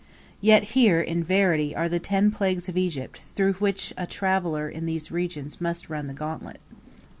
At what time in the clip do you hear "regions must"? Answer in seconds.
5.11-5.91